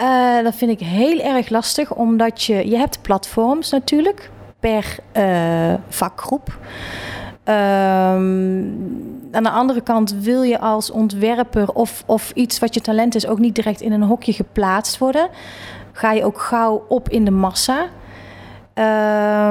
Uh, 0.02 0.44
dat 0.44 0.56
vind 0.56 0.72
ik 0.72 0.80
heel 0.80 1.20
erg 1.20 1.50
lastig, 1.50 1.94
omdat 1.94 2.44
je, 2.44 2.70
je 2.70 2.78
hebt 2.78 3.02
platforms 3.02 3.72
natuurlijk 3.72 4.30
per 4.60 4.96
uh, 5.18 5.74
vakgroep. 5.90 6.58
Um, 7.46 7.56
aan 9.32 9.44
de 9.44 9.50
andere 9.50 9.82
kant 9.82 10.14
wil 10.14 10.42
je 10.42 10.60
als 10.60 10.92
ontwerper 10.92 11.74
of, 11.74 12.04
of 12.06 12.32
iets 12.32 12.60
wat 12.60 12.74
je 12.74 12.82
talent 12.82 13.16
is 13.16 13.28
ook 13.28 13.40
niet 13.40 13.56
direct 13.56 13.82
in 13.82 13.92
een 13.92 14.04
hokje 14.04 14.34
geplaatst 14.34 14.98
worden. 14.98 15.30
Ga 15.92 16.12
je 16.12 16.24
ook 16.24 16.42
gauw 16.42 16.86
op 16.88 17.10
in 17.10 17.26
de 17.26 17.32
massa. 17.32 17.86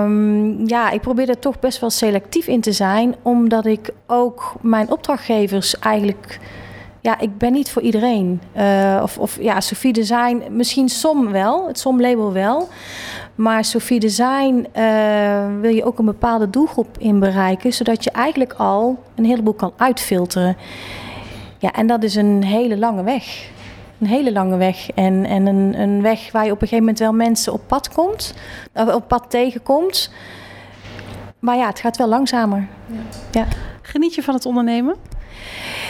Um, 0.02 0.68
ja, 0.68 0.90
ik 0.90 1.00
probeer 1.00 1.28
er 1.28 1.38
toch 1.38 1.58
best 1.58 1.80
wel 1.80 1.90
selectief 1.90 2.46
in 2.46 2.60
te 2.60 2.72
zijn, 2.72 3.14
omdat 3.22 3.66
ik 3.66 3.90
ook 4.06 4.54
mijn 4.60 4.90
opdrachtgevers 4.90 5.78
eigenlijk 5.78 6.38
ja, 7.06 7.18
ik 7.18 7.38
ben 7.38 7.52
niet 7.52 7.70
voor 7.70 7.82
iedereen. 7.82 8.40
Uh, 8.56 9.00
of, 9.02 9.18
of 9.18 9.38
ja, 9.40 9.60
Sophie 9.60 9.92
Design, 9.92 10.42
misschien 10.50 10.88
som 10.88 11.32
wel, 11.32 11.66
het 11.66 11.78
som-label 11.78 12.32
wel. 12.32 12.68
Maar 13.34 13.64
Sophie 13.64 14.00
Design 14.00 14.66
uh, 14.76 15.60
wil 15.60 15.74
je 15.74 15.84
ook 15.84 15.98
een 15.98 16.04
bepaalde 16.04 16.50
doelgroep 16.50 16.98
in 16.98 17.18
bereiken, 17.18 17.72
zodat 17.72 18.04
je 18.04 18.10
eigenlijk 18.10 18.52
al 18.52 18.98
een 19.14 19.24
heleboel 19.24 19.54
kan 19.54 19.72
uitfilteren. 19.76 20.56
Ja, 21.58 21.72
en 21.72 21.86
dat 21.86 22.02
is 22.02 22.14
een 22.14 22.44
hele 22.44 22.78
lange 22.78 23.02
weg. 23.02 23.50
Een 24.00 24.06
hele 24.06 24.32
lange 24.32 24.56
weg. 24.56 24.90
En, 24.90 25.24
en 25.24 25.46
een, 25.46 25.80
een 25.80 26.02
weg 26.02 26.32
waar 26.32 26.44
je 26.44 26.52
op 26.52 26.62
een 26.62 26.68
gegeven 26.68 26.84
moment 26.84 26.98
wel 26.98 27.12
mensen 27.12 27.52
op 27.52 27.60
pad 27.66 27.88
komt, 27.92 28.34
op 28.74 29.08
pad 29.08 29.24
tegenkomt. 29.28 30.10
Maar 31.38 31.56
ja, 31.56 31.66
het 31.66 31.80
gaat 31.80 31.96
wel 31.96 32.08
langzamer. 32.08 32.68
Ja. 32.86 33.40
ja. 33.40 33.46
Geniet 33.82 34.14
je 34.14 34.22
van 34.22 34.34
het 34.34 34.46
ondernemen? 34.46 34.96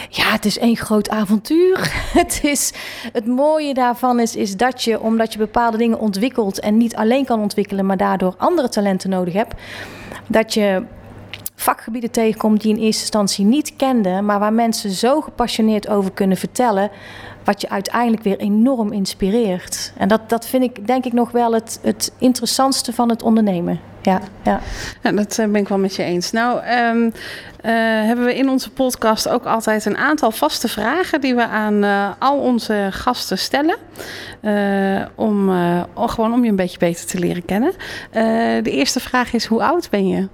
Ja, 0.09 0.31
het 0.31 0.45
is 0.45 0.57
één 0.57 0.77
groot 0.77 1.09
avontuur. 1.09 1.91
Het, 2.13 2.39
is, 2.43 2.73
het 3.11 3.25
mooie 3.25 3.73
daarvan 3.73 4.19
is, 4.19 4.35
is 4.35 4.57
dat 4.57 4.83
je, 4.83 4.99
omdat 4.99 5.33
je 5.33 5.39
bepaalde 5.39 5.77
dingen 5.77 5.99
ontwikkelt 5.99 6.59
en 6.59 6.77
niet 6.77 6.95
alleen 6.95 7.25
kan 7.25 7.39
ontwikkelen, 7.39 7.85
maar 7.85 7.97
daardoor 7.97 8.35
andere 8.37 8.69
talenten 8.69 9.09
nodig 9.09 9.33
hebt, 9.33 9.53
dat 10.27 10.53
je 10.53 10.83
vakgebieden 11.55 12.11
tegenkomt 12.11 12.61
die 12.61 12.71
in 12.75 12.81
eerste 12.81 13.01
instantie 13.01 13.45
niet 13.45 13.75
kende, 13.75 14.21
maar 14.21 14.39
waar 14.39 14.53
mensen 14.53 14.91
zo 14.91 15.21
gepassioneerd 15.21 15.87
over 15.87 16.11
kunnen 16.11 16.37
vertellen, 16.37 16.91
wat 17.43 17.61
je 17.61 17.69
uiteindelijk 17.69 18.23
weer 18.23 18.37
enorm 18.37 18.91
inspireert. 18.91 19.93
En 19.97 20.07
dat, 20.07 20.29
dat 20.29 20.47
vind 20.47 20.63
ik 20.63 20.87
denk 20.87 21.05
ik 21.05 21.13
nog 21.13 21.31
wel 21.31 21.53
het, 21.53 21.79
het 21.81 22.13
interessantste 22.17 22.93
van 22.93 23.09
het 23.09 23.23
ondernemen. 23.23 23.79
Ja, 24.07 24.21
ja. 24.43 24.59
ja 25.01 25.11
dat 25.11 25.37
eh, 25.37 25.45
ben 25.45 25.61
ik 25.61 25.67
wel 25.67 25.77
met 25.77 25.95
je 25.95 26.03
eens. 26.03 26.31
Nou, 26.31 26.57
um, 26.57 27.03
uh, 27.05 27.11
hebben 28.05 28.25
we 28.25 28.35
in 28.35 28.49
onze 28.49 28.71
podcast 28.71 29.29
ook 29.29 29.45
altijd 29.45 29.85
een 29.85 29.97
aantal 29.97 30.31
vaste 30.31 30.67
vragen 30.67 31.21
die 31.21 31.35
we 31.35 31.47
aan 31.47 31.83
uh, 31.83 32.09
al 32.19 32.37
onze 32.39 32.89
gasten 32.91 33.37
stellen. 33.37 33.77
Uh, 34.41 35.05
om, 35.15 35.51
gewoon 35.95 36.33
om 36.33 36.43
je 36.43 36.49
een 36.49 36.55
beetje 36.55 36.77
beter 36.77 37.05
te 37.05 37.19
leren 37.19 37.45
kennen. 37.45 37.73
de 38.63 38.71
eerste 38.71 38.99
vraag 38.99 39.33
is: 39.33 39.45
hoe 39.45 39.63
oud 39.63 39.89
ben 39.89 40.07
je? 40.07 40.27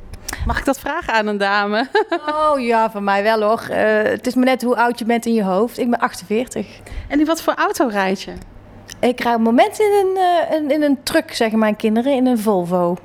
Mag 0.45 0.59
ik 0.59 0.65
dat 0.65 0.79
vragen 0.79 1.13
aan 1.13 1.27
een 1.27 1.37
dame? 1.37 1.87
Oh 2.51 2.59
ja, 2.59 2.91
van 2.91 3.03
mij 3.03 3.23
wel 3.23 3.41
hoor. 3.41 3.61
Het 3.69 4.27
is 4.27 4.35
maar 4.35 4.45
net 4.45 4.61
hoe 4.61 4.75
oud 4.75 4.99
je 4.99 5.05
bent 5.05 5.25
in 5.25 5.33
je 5.33 5.43
hoofd. 5.43 5.77
Ik 5.77 5.89
ben 5.89 5.99
48. 5.99 6.67
En 7.07 7.19
in 7.19 7.25
wat 7.25 7.41
voor 7.41 7.53
auto 7.53 7.87
rijd 7.87 8.21
je? 8.21 8.31
Ik 8.99 9.19
rijd 9.19 9.35
op 9.35 9.45
het 9.45 9.55
moment 9.55 9.79
in 9.79 10.17
een, 10.51 10.71
in 10.71 10.83
een 10.83 11.03
truck, 11.03 11.33
zeggen 11.33 11.59
mijn 11.59 11.75
kinderen, 11.75 12.13
in 12.13 12.25
een 12.25 12.39
Volvo. 12.39 12.97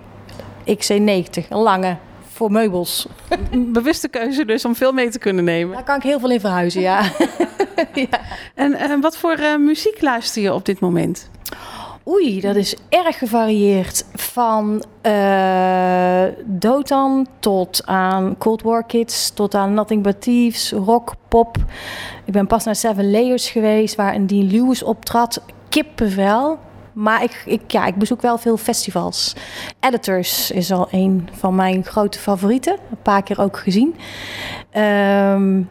XC90, 0.76 1.48
een 1.48 1.58
lange, 1.58 1.96
voor 2.32 2.52
meubels. 2.52 3.06
Bewuste 3.50 4.08
keuze 4.08 4.44
dus 4.44 4.64
om 4.64 4.75
veel 4.75 4.92
mee 4.92 5.10
te 5.10 5.18
kunnen 5.18 5.44
nemen. 5.44 5.75
Daar 5.75 5.84
kan 5.84 5.96
ik 5.96 6.02
heel 6.02 6.20
veel 6.20 6.30
in 6.30 6.40
verhuizen, 6.40 6.80
ja. 6.80 7.02
ja. 7.94 8.20
En 8.54 8.72
uh, 8.72 9.00
wat 9.00 9.16
voor 9.16 9.38
muziek 9.58 10.02
luister 10.02 10.42
je 10.42 10.54
op 10.54 10.64
dit 10.64 10.80
moment? 10.80 11.30
Oei, 12.08 12.40
dat 12.40 12.56
is 12.56 12.76
erg 12.88 13.18
gevarieerd. 13.18 14.04
Van 14.14 14.84
uh, 15.02 16.22
Dotan 16.44 17.26
tot 17.40 17.82
aan 17.84 18.38
Cold 18.38 18.62
War 18.62 18.84
Kids, 18.84 19.30
tot 19.30 19.54
aan 19.54 19.75
Nothing 19.75 20.02
But 20.02 20.20
Thieves, 20.20 20.72
rock, 20.72 21.14
pop. 21.28 21.56
Ik 22.25 22.32
ben 22.32 22.46
pas 22.46 22.64
naar 22.64 22.76
Seven 22.76 23.10
Layers 23.10 23.50
geweest, 23.50 23.94
waar 23.94 24.14
een 24.14 24.26
Dean 24.26 24.50
Lewis 24.50 24.82
optrad. 24.82 25.42
Kippenvel. 25.68 26.58
Maar 26.99 27.23
ik, 27.23 27.43
ik, 27.47 27.71
ja, 27.71 27.87
ik 27.87 27.95
bezoek 27.95 28.23
wel 28.23 28.38
veel 28.38 28.57
festivals. 28.57 29.35
Editors 29.81 30.50
is 30.50 30.73
al 30.73 30.88
een 30.90 31.28
van 31.33 31.55
mijn 31.55 31.85
grote 31.85 32.19
favorieten. 32.19 32.73
Een 32.90 33.02
paar 33.02 33.23
keer 33.23 33.40
ook 33.40 33.59
gezien. 33.59 33.97
Um, 34.76 35.69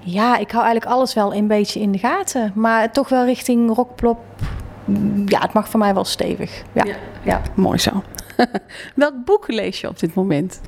ja, 0.00 0.36
ik 0.36 0.50
hou 0.50 0.64
eigenlijk 0.64 0.92
alles 0.94 1.14
wel 1.14 1.34
een 1.34 1.46
beetje 1.46 1.80
in 1.80 1.92
de 1.92 1.98
gaten. 1.98 2.52
Maar 2.54 2.92
toch 2.92 3.08
wel 3.08 3.24
richting 3.24 3.74
rockplop, 3.74 4.18
ja, 5.26 5.40
het 5.40 5.52
mag 5.52 5.68
voor 5.68 5.80
mij 5.80 5.94
wel 5.94 6.04
stevig. 6.04 6.62
Ja, 6.72 6.84
ja. 7.24 7.40
mooi 7.54 7.78
zo. 7.78 8.02
Welk 8.94 9.24
boek 9.24 9.48
lees 9.48 9.80
je 9.80 9.88
op 9.88 9.98
dit 9.98 10.14
moment? 10.14 10.60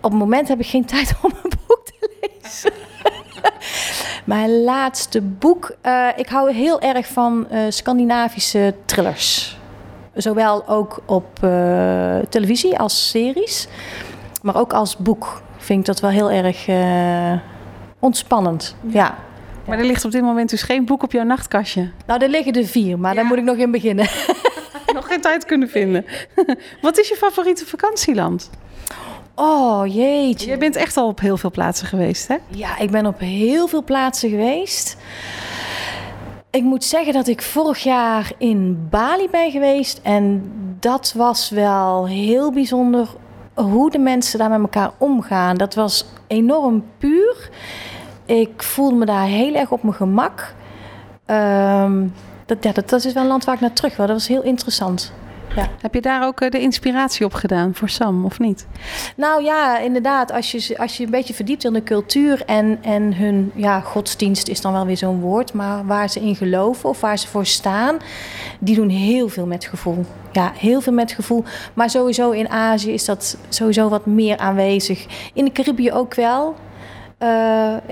Op 0.00 0.10
het 0.10 0.20
moment 0.20 0.48
heb 0.48 0.60
ik 0.60 0.66
geen 0.66 0.84
tijd 0.84 1.14
om 1.22 1.30
een 1.42 1.50
boek 1.66 1.82
te 1.84 2.10
lezen. 2.20 2.72
Mijn 4.24 4.62
laatste 4.62 5.20
boek. 5.20 5.76
Uh, 5.86 6.08
ik 6.16 6.28
hou 6.28 6.52
heel 6.52 6.80
erg 6.80 7.06
van 7.06 7.46
uh, 7.52 7.60
Scandinavische 7.68 8.74
thrillers. 8.84 9.58
Zowel 10.14 10.68
ook 10.68 11.02
op 11.06 11.38
uh, 11.44 12.18
televisie 12.28 12.78
als 12.78 13.10
series. 13.10 13.68
Maar 14.42 14.56
ook 14.56 14.72
als 14.72 14.96
boek 14.96 15.42
vind 15.56 15.80
ik 15.80 15.86
dat 15.86 16.00
wel 16.00 16.10
heel 16.10 16.30
erg 16.30 16.68
ontspannend. 17.98 18.76
Ja. 18.80 19.18
Maar 19.66 19.78
er 19.78 19.84
ligt 19.84 20.04
op 20.04 20.10
dit 20.10 20.22
moment 20.22 20.50
dus 20.50 20.62
geen 20.62 20.84
boek 20.84 21.02
op 21.02 21.12
jouw 21.12 21.24
nachtkastje. 21.24 21.90
Nou, 22.06 22.22
er 22.22 22.28
liggen 22.28 22.52
er 22.52 22.66
vier, 22.66 22.98
maar 22.98 23.14
daar 23.14 23.24
moet 23.24 23.38
ik 23.38 23.44
nog 23.44 23.56
in 23.56 23.70
beginnen. 23.70 24.08
nog 24.94 25.06
geen 25.06 25.20
tijd 25.20 25.44
kunnen 25.44 25.68
vinden. 25.68 26.04
Wat 26.82 26.98
is 26.98 27.08
je 27.08 27.16
favoriete 27.16 27.66
vakantieland? 27.66 28.50
Oh 29.44 29.86
jeetje. 29.86 30.50
Je 30.50 30.58
bent 30.58 30.76
echt 30.76 30.96
al 30.96 31.06
op 31.06 31.20
heel 31.20 31.36
veel 31.36 31.50
plaatsen 31.50 31.86
geweest, 31.86 32.28
hè? 32.28 32.36
Ja, 32.48 32.78
ik 32.78 32.90
ben 32.90 33.06
op 33.06 33.18
heel 33.18 33.66
veel 33.66 33.84
plaatsen 33.84 34.30
geweest. 34.30 34.96
Ik 36.50 36.62
moet 36.62 36.84
zeggen 36.84 37.12
dat 37.12 37.28
ik 37.28 37.42
vorig 37.42 37.78
jaar 37.78 38.32
in 38.38 38.86
Bali 38.90 39.28
ben 39.30 39.50
geweest. 39.50 40.00
En 40.02 40.52
dat 40.80 41.12
was 41.16 41.50
wel 41.50 42.06
heel 42.06 42.52
bijzonder 42.52 43.08
hoe 43.54 43.90
de 43.90 43.98
mensen 43.98 44.38
daar 44.38 44.50
met 44.50 44.60
elkaar 44.60 44.90
omgaan. 44.98 45.56
Dat 45.56 45.74
was 45.74 46.04
enorm 46.26 46.84
puur. 46.98 47.50
Ik 48.26 48.62
voelde 48.62 48.96
me 48.96 49.04
daar 49.04 49.26
heel 49.26 49.54
erg 49.54 49.70
op 49.70 49.82
mijn 49.82 49.94
gemak. 49.94 50.54
Ehm, 51.26 52.06
dat, 52.46 52.64
ja, 52.64 52.72
dat, 52.72 52.88
dat, 52.88 53.04
is 53.04 53.12
wel 53.12 53.22
een 53.22 53.28
land 53.28 53.44
waar 53.44 53.54
ik 53.54 53.60
naar 53.60 53.72
terug 53.72 53.96
wil. 53.96 54.06
Dat 54.06 54.16
was 54.16 54.28
heel 54.28 54.42
interessant. 54.42 55.12
Ja. 55.56 55.68
Heb 55.80 55.94
je 55.94 56.00
daar 56.00 56.26
ook 56.26 56.40
eh, 56.40 56.50
de 56.50 56.60
inspiratie 56.60 57.26
op 57.26 57.34
gedaan 57.34 57.74
voor 57.74 57.88
Sam, 57.88 58.24
of 58.24 58.38
niet? 58.38 58.66
Nou 59.16 59.42
ja, 59.42 59.78
inderdaad. 59.78 60.32
Als 60.32 60.52
je, 60.52 60.78
als 60.78 60.96
je 60.96 61.04
een 61.04 61.10
beetje 61.10 61.34
verdiept 61.34 61.64
in 61.64 61.72
de 61.72 61.82
cultuur 61.82 62.42
en, 62.46 62.78
en 62.82 63.14
hun 63.14 63.52
ja, 63.54 63.80
godsdienst 63.80 64.48
is 64.48 64.60
dan 64.60 64.72
wel 64.72 64.86
weer 64.86 64.96
zo'n 64.96 65.20
woord, 65.20 65.52
maar 65.52 65.86
waar 65.86 66.10
ze 66.10 66.20
in 66.20 66.36
geloven 66.36 66.88
of 66.88 67.00
waar 67.00 67.18
ze 67.18 67.28
voor 67.28 67.46
staan, 67.46 67.96
die 68.58 68.74
doen 68.74 68.88
heel 68.88 69.28
veel 69.28 69.46
met 69.46 69.64
gevoel. 69.64 70.04
Ja, 70.32 70.52
heel 70.54 70.80
veel 70.80 70.92
met 70.92 71.12
gevoel. 71.12 71.44
Maar 71.74 71.90
sowieso 71.90 72.30
in 72.30 72.48
Azië 72.48 72.92
is 72.92 73.04
dat 73.04 73.36
sowieso 73.48 73.88
wat 73.88 74.06
meer 74.06 74.36
aanwezig. 74.38 75.06
In 75.34 75.44
de 75.44 75.52
Caribië 75.52 75.92
ook 75.92 76.14
wel. 76.14 76.54
Uh, 77.18 77.28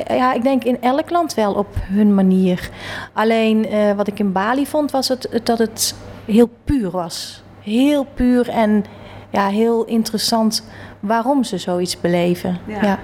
ja, 0.09 0.33
ik 0.33 0.43
denk 0.43 0.64
in 0.64 0.83
elk 0.83 1.11
land 1.11 1.35
wel 1.35 1.55
op 1.55 1.69
hun 1.81 2.14
manier. 2.14 2.71
Alleen 3.12 3.73
uh, 3.73 3.93
wat 3.93 4.07
ik 4.07 4.19
in 4.19 4.33
Bali 4.33 4.67
vond, 4.67 4.90
was 4.90 5.09
het, 5.09 5.40
dat 5.43 5.59
het 5.59 5.95
heel 6.25 6.50
puur 6.64 6.90
was. 6.90 7.43
Heel 7.62 8.07
puur 8.14 8.49
en 8.49 8.85
ja, 9.31 9.49
heel 9.49 9.85
interessant 9.85 10.64
waarom 11.00 11.45
ze 11.45 11.59
zoiets 11.59 12.00
beleven. 12.00 12.59
Ja. 12.67 12.99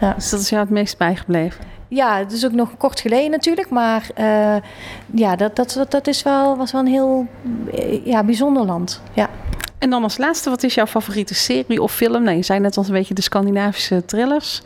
ja. 0.00 0.12
Dus 0.12 0.30
dat 0.30 0.40
is 0.40 0.48
jou 0.48 0.62
het 0.62 0.70
meest 0.70 0.98
bijgebleven? 0.98 1.64
Ja, 1.88 2.18
het 2.18 2.32
is 2.32 2.44
ook 2.44 2.52
nog 2.52 2.76
kort 2.76 3.00
geleden 3.00 3.30
natuurlijk, 3.30 3.70
maar 3.70 4.06
uh, 4.18 4.56
ja, 5.14 5.36
dat, 5.36 5.56
dat, 5.56 5.72
dat, 5.72 5.90
dat 5.90 6.06
is 6.06 6.22
wel, 6.22 6.56
was 6.56 6.72
wel 6.72 6.80
een 6.80 6.86
heel 6.86 7.26
ja, 8.04 8.24
bijzonder 8.24 8.64
land. 8.64 9.02
Ja. 9.12 9.28
En 9.78 9.90
dan 9.90 10.02
als 10.02 10.18
laatste, 10.18 10.50
wat 10.50 10.62
is 10.62 10.74
jouw 10.74 10.86
favoriete 10.86 11.34
serie 11.34 11.82
of 11.82 11.92
film? 11.94 12.22
Nou, 12.22 12.36
je 12.36 12.42
zei 12.42 12.60
net 12.60 12.76
al 12.76 12.84
een 12.84 12.92
beetje 12.92 13.14
de 13.14 13.22
Scandinavische 13.22 14.04
thrillers. 14.04 14.62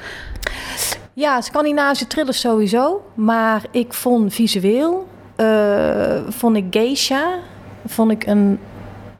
Ja, 1.13 1.41
Scandinavische 1.41 2.07
thrillers 2.07 2.41
sowieso. 2.41 3.05
Maar 3.15 3.63
ik 3.71 3.93
vond 3.93 4.35
visueel, 4.35 5.07
uh, 5.37 6.21
vond 6.29 6.57
ik 6.57 6.65
Geisha, 6.71 7.39
vond 7.87 8.11
ik 8.11 8.27
een 8.27 8.59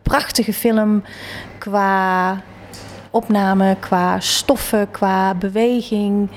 prachtige 0.03 0.53
film 0.53 1.03
qua 1.59 2.41
opname, 3.11 3.77
qua 3.81 4.21
stoffen, 4.21 4.91
qua 4.91 5.35
beweging. 5.35 6.31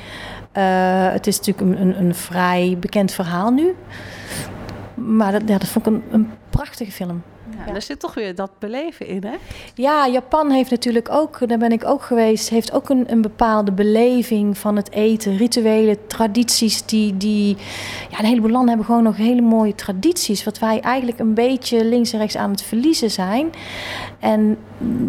Uh, 0.57 1.11
het 1.11 1.27
is 1.27 1.37
natuurlijk 1.37 1.79
een, 1.79 1.99
een, 1.99 2.15
vrij 2.15 2.77
bekend 2.79 3.11
verhaal 3.11 3.51
nu. 3.51 3.75
Maar 4.93 5.31
dat, 5.31 5.41
ja, 5.45 5.57
dat 5.57 5.67
vond 5.67 5.87
ik 5.87 5.93
een 6.11 6.31
prachtige 6.49 6.91
film. 6.91 7.23
Ja, 7.65 7.73
Er 7.73 7.81
zit 7.81 7.99
toch 7.99 8.13
weer 8.13 8.35
dat 8.35 8.51
beleven 8.59 9.07
in, 9.07 9.23
hè? 9.23 9.35
Ja, 9.75 10.07
Japan 10.07 10.51
heeft 10.51 10.69
natuurlijk 10.69 11.09
ook, 11.09 11.47
daar 11.47 11.57
ben 11.57 11.71
ik 11.71 11.85
ook 11.85 12.01
geweest, 12.01 12.49
heeft 12.49 12.71
ook 12.71 12.89
een, 12.89 13.11
een 13.11 13.21
bepaalde 13.21 13.71
beleving 13.71 14.57
van 14.57 14.75
het 14.75 14.91
eten, 14.91 15.37
rituelen, 15.37 16.07
tradities. 16.07 16.85
Die, 16.85 17.17
die, 17.17 17.57
ja, 18.09 18.19
een 18.19 18.25
heleboel 18.25 18.49
landen 18.49 18.67
hebben 18.69 18.85
gewoon 18.85 19.03
nog 19.03 19.17
hele 19.17 19.41
mooie 19.41 19.75
tradities, 19.75 20.43
wat 20.43 20.59
wij 20.59 20.79
eigenlijk 20.79 21.19
een 21.19 21.33
beetje 21.33 21.85
links 21.85 22.13
en 22.13 22.19
rechts 22.19 22.37
aan 22.37 22.51
het 22.51 22.61
verliezen 22.61 23.11
zijn. 23.11 23.49
En 24.19 24.57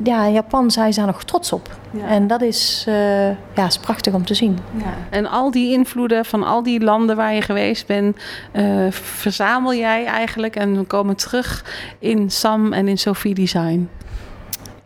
ja, 0.04 0.24
in 0.24 0.32
Japan 0.32 0.70
zijn 0.70 0.92
ze 0.92 0.98
daar 0.98 1.08
nog 1.08 1.24
trots 1.24 1.52
op. 1.52 1.68
Ja. 1.90 2.06
En 2.06 2.26
dat 2.26 2.42
is, 2.42 2.84
uh, 2.88 3.28
ja, 3.28 3.66
is 3.66 3.78
prachtig 3.78 4.14
om 4.14 4.24
te 4.24 4.34
zien. 4.34 4.58
Ja. 4.76 4.94
En 5.10 5.26
al 5.26 5.50
die 5.50 5.72
invloeden 5.72 6.24
van 6.24 6.42
al 6.42 6.62
die 6.62 6.80
landen 6.80 7.16
waar 7.16 7.34
je 7.34 7.42
geweest 7.42 7.86
bent, 7.86 8.16
uh, 8.52 8.90
verzamel 8.90 9.74
jij 9.74 10.04
eigenlijk 10.04 10.56
en 10.56 10.76
we 10.76 10.84
komen 10.84 11.16
terug 11.16 11.64
in 11.98 12.25
Sam 12.30 12.72
en 12.72 12.88
in 12.88 12.98
Sophie 12.98 13.34
Design. 13.34 13.88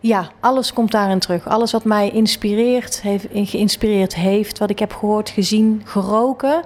Ja, 0.01 0.31
alles 0.41 0.73
komt 0.73 0.91
daarin 0.91 1.19
terug. 1.19 1.49
Alles 1.49 1.73
wat 1.73 1.85
mij 1.85 2.11
inspireert, 2.11 3.01
heeft, 3.01 3.27
geïnspireerd 3.33 4.15
heeft, 4.15 4.59
wat 4.59 4.71
ik 4.71 4.79
heb 4.79 4.93
gehoord, 4.93 5.29
gezien, 5.29 5.83
geroken. 5.85 6.63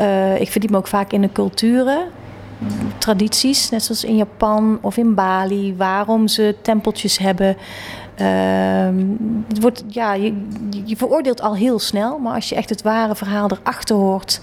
Uh, 0.00 0.40
ik 0.40 0.50
verdiep 0.50 0.70
me 0.70 0.76
ook 0.76 0.86
vaak 0.86 1.12
in 1.12 1.20
de 1.20 1.32
culturen 1.32 2.06
tradities, 2.98 3.70
net 3.70 3.82
zoals 3.82 4.04
in 4.04 4.16
Japan 4.16 4.78
of 4.80 4.96
in 4.96 5.14
Bali, 5.14 5.74
waarom 5.76 6.28
ze 6.28 6.54
tempeltjes 6.62 7.18
hebben. 7.18 7.56
Uh, 8.20 8.26
het 9.48 9.60
wordt, 9.60 9.84
ja, 9.88 10.12
je, 10.12 10.96
veroordeelt 10.96 11.40
al 11.40 11.56
heel 11.56 11.78
snel, 11.78 12.18
maar 12.18 12.34
als 12.34 12.48
je 12.48 12.54
echt 12.54 12.68
het 12.68 12.82
ware 12.82 13.14
verhaal 13.14 13.50
erachter 13.50 13.96
hoort, 13.96 14.40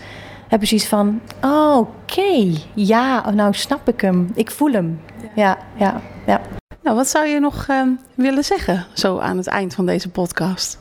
heb 0.51 0.61
je 0.61 0.67
zoiets 0.67 0.87
van: 0.87 1.21
oh, 1.41 1.77
oké, 1.77 2.51
ja, 2.73 3.31
nou 3.31 3.53
snap 3.53 3.87
ik 3.87 4.01
hem, 4.01 4.31
ik 4.35 4.51
voel 4.51 4.71
hem. 4.71 5.01
Ja, 5.35 5.57
ja, 5.75 6.01
ja. 6.25 6.41
Nou, 6.83 6.95
wat 6.95 7.07
zou 7.07 7.27
je 7.27 7.39
nog 7.39 7.67
uh, 7.69 7.81
willen 8.15 8.43
zeggen 8.43 8.85
zo 8.93 9.19
aan 9.19 9.37
het 9.37 9.47
eind 9.47 9.73
van 9.73 9.85
deze 9.85 10.09
podcast? 10.09 10.77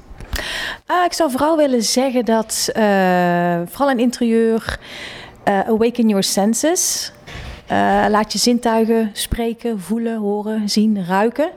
Uh, 0.91 1.05
ik 1.05 1.12
zou 1.12 1.31
vooral 1.31 1.57
willen 1.57 1.83
zeggen 1.83 2.25
dat, 2.25 2.69
uh, 2.77 3.61
vooral 3.67 3.91
in 3.91 3.99
interieur, 3.99 4.79
uh, 5.49 5.61
awaken 5.61 6.09
your 6.09 6.23
senses. 6.23 7.12
Uh, 7.73 8.05
laat 8.09 8.33
je 8.33 8.39
zintuigen 8.39 9.11
spreken, 9.12 9.81
voelen, 9.81 10.19
horen, 10.19 10.69
zien, 10.69 11.05
ruiken. 11.07 11.50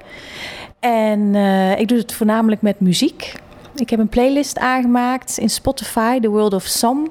En 0.80 1.36
ik 1.78 1.88
doe 1.88 1.98
het 1.98 2.14
voornamelijk 2.14 2.62
met 2.62 2.80
muziek. 2.80 3.34
Ik 3.76 3.90
heb 3.90 4.00
een 4.00 4.10
playlist 4.10 4.58
aangemaakt 4.58 5.38
in 5.38 5.50
Spotify, 5.50 6.20
The 6.20 6.30
World 6.30 6.54
of 6.54 6.64
Sam. 6.64 7.08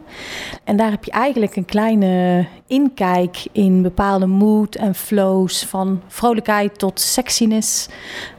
En 0.65 0.77
daar 0.77 0.91
heb 0.91 1.05
je 1.05 1.11
eigenlijk 1.11 1.57
een 1.57 1.65
kleine 1.65 2.47
inkijk 2.67 3.47
in 3.53 3.83
bepaalde 3.83 4.27
mood 4.27 4.75
en 4.75 4.95
flows. 4.95 5.65
Van 5.65 6.03
vrolijkheid 6.09 6.79
tot 6.79 7.01
sexiness. 7.01 7.89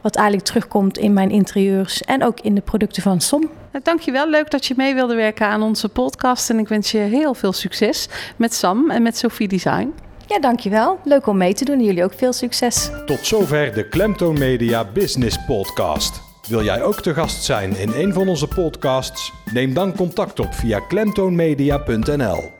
Wat 0.00 0.16
eigenlijk 0.16 0.46
terugkomt 0.46 0.98
in 0.98 1.12
mijn 1.12 1.30
interieurs 1.30 2.02
en 2.02 2.24
ook 2.24 2.40
in 2.40 2.54
de 2.54 2.60
producten 2.60 3.02
van 3.02 3.20
Som. 3.20 3.50
Dankjewel, 3.82 4.30
leuk 4.30 4.50
dat 4.50 4.66
je 4.66 4.74
mee 4.76 4.94
wilde 4.94 5.14
werken 5.14 5.46
aan 5.46 5.62
onze 5.62 5.88
podcast. 5.88 6.50
En 6.50 6.58
ik 6.58 6.68
wens 6.68 6.90
je 6.90 6.98
heel 6.98 7.34
veel 7.34 7.52
succes 7.52 8.08
met 8.36 8.54
Sam 8.54 8.90
en 8.90 9.02
met 9.02 9.18
Sophie 9.18 9.48
Design. 9.48 9.94
Ja, 10.26 10.38
dankjewel. 10.38 10.98
Leuk 11.04 11.26
om 11.26 11.36
mee 11.36 11.54
te 11.54 11.64
doen. 11.64 11.80
Jullie 11.80 12.04
ook 12.04 12.14
veel 12.14 12.32
succes. 12.32 12.90
Tot 13.06 13.26
zover 13.26 13.74
de 13.74 13.88
Klemtoon 13.88 14.38
Media 14.38 14.84
Business 14.92 15.38
Podcast. 15.46 16.23
Wil 16.48 16.62
jij 16.62 16.82
ook 16.82 17.00
te 17.00 17.14
gast 17.14 17.42
zijn 17.44 17.76
in 17.76 17.92
een 17.92 18.12
van 18.12 18.28
onze 18.28 18.48
podcasts? 18.48 19.32
Neem 19.52 19.74
dan 19.74 19.96
contact 19.96 20.40
op 20.40 20.54
via 20.54 20.80
klemtoonmedia.nl. 20.80 22.53